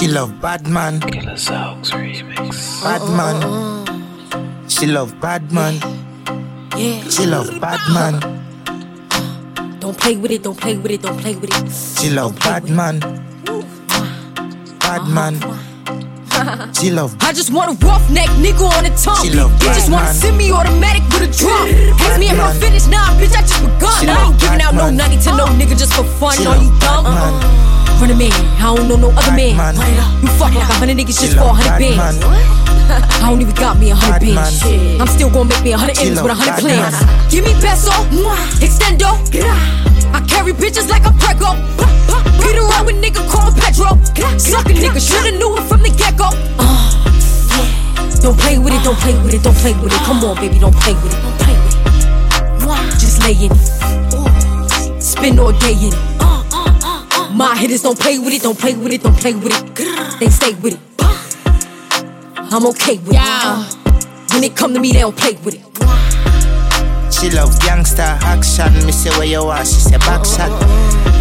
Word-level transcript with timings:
She 0.00 0.08
love 0.08 0.40
bad 0.40 0.66
man. 0.66 0.98
Killasounds 1.00 1.90
remix. 1.92 2.82
Bad 2.82 3.04
man. 3.12 4.66
She 4.66 4.86
love 4.86 5.12
bad 5.20 5.52
man. 5.52 5.74
Yeah. 6.74 7.02
She 7.10 7.26
love 7.26 7.60
bad 7.60 7.80
man. 7.92 8.16
Don't 9.78 9.98
play 9.98 10.16
with 10.16 10.30
it, 10.30 10.42
don't 10.42 10.58
play 10.58 10.78
with 10.78 10.90
it, 10.90 11.02
don't 11.02 11.18
play 11.20 11.36
with 11.36 11.50
it. 11.52 11.70
She 12.00 12.08
love 12.08 12.34
bad 12.38 12.70
man. 12.70 13.00
Bad 14.80 15.06
man. 15.06 15.36
She 16.72 16.90
love 16.90 17.14
I 17.20 17.34
just 17.34 17.52
want 17.52 17.68
a 17.70 17.86
roughneck 17.86 18.30
nigga 18.40 18.64
on 18.64 18.84
the 18.84 18.96
tongue. 18.96 19.22
She 19.22 19.30
love 19.36 19.52
You 19.60 19.68
just 19.68 19.90
wanna 19.90 20.06
man. 20.06 20.14
send 20.14 20.38
me 20.38 20.50
automatic 20.50 21.02
with 21.12 21.28
a 21.28 21.36
drum. 21.36 21.68
Ask 22.00 22.18
me 22.18 22.26
if 22.32 22.36
man. 22.38 22.48
I'm 22.48 22.56
finished, 22.58 22.88
nah, 22.88 23.12
bitch, 23.20 23.36
I 23.36 23.42
just 23.44 23.60
to 25.30 25.36
no 25.36 25.46
nigga 25.54 25.76
just 25.78 25.92
for 25.94 26.04
fun. 26.04 26.34
She 26.36 26.46
Are 26.46 26.56
you 26.56 26.70
dumb? 26.80 27.06
Uh-uh. 27.06 27.98
Run 28.00 28.10
a 28.10 28.14
man, 28.16 28.32
I 28.56 28.74
don't 28.74 28.88
know 28.88 28.96
no 28.96 29.10
other 29.12 29.36
man. 29.36 29.56
man. 29.56 29.74
You 30.22 30.28
fuck 30.40 30.54
like 30.56 30.64
a 30.68 30.72
hundred 30.80 30.96
niggas 30.96 31.20
just 31.20 31.36
for 31.36 31.52
a 31.52 31.52
hundred 31.52 31.78
bands. 31.96 32.18
man. 32.20 32.32
I 33.22 33.28
don't 33.30 33.40
even 33.40 33.54
got 33.54 33.78
me 33.78 33.90
a 33.90 33.94
hundred 33.94 34.34
bands. 34.34 34.64
Man. 34.64 35.00
I'm 35.00 35.06
still 35.06 35.28
gonna 35.30 35.48
make 35.50 35.62
me 35.62 35.72
a 35.72 35.78
hundred 35.78 35.96
She 35.98 36.08
M's 36.08 36.22
with 36.22 36.32
a 36.32 36.34
hundred 36.34 36.60
plans. 36.64 36.96
man. 36.96 37.30
Give 37.30 37.44
me 37.44 37.52
peso, 37.60 37.92
extendo. 38.64 39.20
I 40.16 40.20
carry 40.26 40.52
bitches 40.52 40.88
like 40.88 41.04
a 41.04 41.12
prego. 41.20 41.54
Peter 42.40 42.64
around 42.64 42.86
with 42.86 42.96
nigga 43.04 43.20
called 43.28 43.54
Pedro. 43.60 43.94
Suck 44.40 44.64
a 44.66 44.72
nigga, 44.72 44.98
shoulda 44.98 45.36
knew 45.36 45.52
it 45.60 45.64
from 45.68 45.82
the 45.82 45.90
get 45.92 46.16
go. 46.16 46.32
Uh, 46.58 46.88
don't 48.24 48.38
play 48.40 48.56
with 48.58 48.72
it, 48.72 48.82
don't 48.82 48.96
play 48.98 49.14
with 49.22 49.34
it, 49.34 49.42
don't 49.44 49.56
play 49.60 49.74
with 49.76 49.92
it. 49.92 50.00
Come 50.08 50.24
on, 50.24 50.36
baby, 50.36 50.58
don't 50.58 50.74
play 50.74 50.94
with 51.04 51.12
it, 51.12 51.20
don't 51.20 51.38
play 51.44 51.54
with 51.54 51.76
it. 51.76 52.98
Just 52.98 53.20
lay 53.22 53.32
in 53.36 53.52
it. 53.52 53.79
Spend 55.20 55.38
all 55.38 55.52
day 55.52 55.74
in 55.74 55.92
it. 55.92 57.36
My 57.36 57.54
hitters 57.54 57.82
don't 57.82 57.98
play 57.98 58.18
with 58.18 58.32
it, 58.32 58.40
don't 58.40 58.58
play 58.58 58.74
with 58.74 58.90
it, 58.90 59.02
don't 59.02 59.14
play 59.14 59.34
with 59.34 59.52
it. 59.52 60.18
They 60.18 60.30
stay 60.30 60.54
with 60.54 60.72
it. 60.72 60.80
I'm 62.50 62.64
okay 62.68 62.96
with 62.96 63.12
it. 63.12 64.32
When 64.32 64.44
it 64.44 64.56
come 64.56 64.72
to 64.72 64.80
me, 64.80 64.92
they 64.92 65.00
don't 65.00 65.14
play 65.14 65.34
with 65.44 65.56
it. 65.56 67.12
She 67.12 67.28
love 67.36 67.60
gangster 67.60 68.00
action. 68.00 68.72
Me 68.86 68.92
say 68.92 69.10
where 69.18 69.26
you 69.26 69.42
are, 69.42 69.62
she 69.62 69.80
say 69.92 69.98
back 69.98 70.24
shot. 70.24 70.48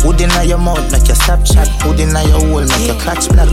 Hood 0.01 0.21
inna 0.21 0.45
your 0.45 0.59
mouth, 0.59 0.89
make 0.93 1.05
your 1.07 1.17
stop 1.17 1.43
chat. 1.43 1.67
Hood 1.83 1.99
inna 1.99 2.23
your 2.23 2.39
hole, 2.39 2.63
make 2.63 2.87
your 2.87 2.99
clutch 3.01 3.27
black. 3.27 3.51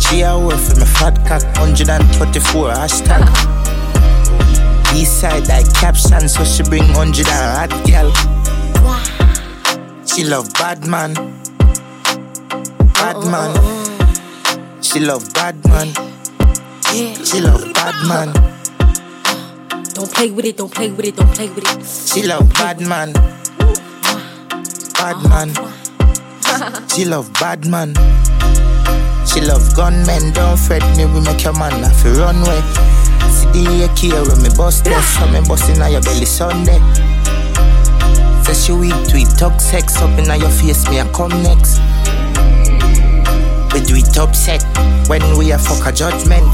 She 0.00 0.20
a 0.20 0.38
word 0.38 0.60
for 0.60 0.78
me 0.78 0.86
fat 0.86 1.18
cock, 1.26 1.42
134 1.58 2.68
hashtag. 2.70 3.26
East 4.94 5.20
side 5.20 5.48
like 5.48 5.66
caption, 5.74 6.28
so 6.28 6.44
she 6.44 6.62
bring 6.62 6.86
100 6.94 7.26
and 7.26 7.72
hot 7.72 7.84
gal. 7.84 8.43
She 10.14 10.22
love 10.22 10.52
bad 10.54 10.86
man. 10.86 11.14
Bad 12.94 13.18
man. 13.26 13.50
She 14.80 15.00
love 15.00 15.34
bad 15.34 15.56
man. 15.66 15.88
She 17.24 17.40
love 17.40 17.64
bad 17.74 17.96
man. 18.06 18.32
Don't 19.92 20.12
play 20.12 20.30
with 20.30 20.44
it, 20.44 20.56
don't 20.56 20.72
play 20.72 20.90
with 20.90 21.04
it, 21.04 21.16
don't 21.16 21.34
play 21.34 21.48
with 21.48 21.64
it. 21.66 21.84
She 21.84 22.22
love 22.22 22.48
bad 22.54 22.80
man. 22.80 23.12
Bad 24.94 25.18
man. 25.28 25.50
She 26.88 27.04
love 27.04 27.32
bad 27.34 27.66
man. 27.66 27.94
She 29.26 29.40
love 29.40 29.74
gunmen. 29.74 30.32
Don't 30.32 30.56
fret 30.56 30.84
me, 30.96 31.06
we 31.06 31.20
make 31.22 31.42
your 31.42 31.54
man 31.54 31.84
off 31.84 32.04
a 32.04 32.10
runway. 32.14 32.60
See 33.34 33.50
the 33.50 33.90
AK 33.90 34.28
when 34.28 34.42
me 34.42 34.50
bust 34.56 34.84
this, 34.84 35.18
so 35.18 35.26
me 35.26 35.40
bust 35.48 35.68
inna 35.70 35.88
your 35.90 36.02
belly 36.02 36.24
Sunday. 36.24 36.78
Say 38.44 38.52
she 38.52 38.72
weak 38.72 38.92
it, 38.92 39.38
talk 39.38 39.58
sex 39.60 39.96
up 39.96 40.18
inna 40.18 40.36
your 40.36 40.50
face, 40.50 40.88
me 40.90 40.98
a 40.98 41.10
come 41.12 41.30
next. 41.42 41.80
We 43.72 43.80
do 43.80 43.96
it 43.96 44.16
upset 44.18 44.62
when 45.08 45.22
we 45.38 45.50
a 45.52 45.58
fuck 45.58 45.86
a 45.86 45.92
judgment. 45.92 46.44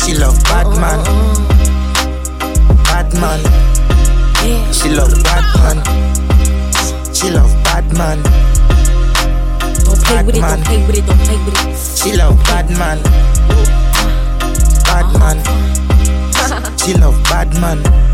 She 0.00 0.14
love 0.14 0.36
bad 0.44 0.66
man. 0.82 1.00
Bad 2.84 3.14
man. 3.14 3.40
She 4.72 4.90
love 4.90 5.14
bad 5.22 5.44
man. 5.62 5.78
She 7.14 7.30
love 7.30 7.54
bad 7.64 7.86
man. 7.96 8.22
Don't 9.84 10.02
play 10.04 10.22
with 10.24 10.36
it, 10.36 10.40
don't 10.40 10.64
play 10.64 10.86
with 10.86 10.98
it, 10.98 11.06
don't 11.06 11.18
play 11.20 11.38
with 11.44 11.66
it. 11.66 11.78
She 11.98 12.16
love 12.16 12.36
bad 12.44 12.68
man. 12.78 13.00
Bad 14.84 15.08
man. 15.18 15.38
She 16.84 16.92
love 16.92 17.22
bad 17.24 17.48
man. 17.60 18.13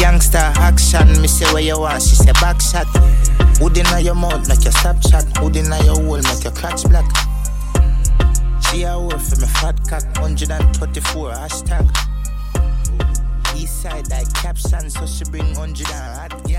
Gangster 0.00 0.38
action. 0.38 1.20
Me 1.20 1.28
say 1.28 1.50
where 1.52 1.62
you 1.62 1.76
are, 1.76 2.00
she 2.00 2.16
say 2.16 2.32
back 2.32 2.60
shot. 2.60 2.86
Hood 3.58 3.76
inna 3.78 4.00
your 4.00 4.14
mouth, 4.14 4.48
make 4.48 4.64
your 4.64 4.72
stop 4.72 5.00
chat. 5.00 5.24
Hood 5.38 5.56
inna 5.56 5.82
your 5.84 5.96
hole, 5.96 6.20
make 6.22 6.44
your 6.44 6.52
clutch 6.52 6.84
black. 6.84 7.04
She 8.64 8.82
a 8.82 8.98
word 8.98 9.20
for 9.20 9.36
me 9.40 9.46
fat 9.46 9.78
cock, 9.88 10.04
134 10.20 11.30
hashtag. 11.30 11.88
East 13.56 13.82
side 13.82 14.08
like 14.10 14.32
caption, 14.34 14.90
so 14.90 15.06
she 15.06 15.24
bring 15.30 15.54
100 15.54 15.86
and 15.88 16.32
hot. 16.32 16.50